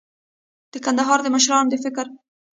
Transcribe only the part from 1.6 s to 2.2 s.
د فکر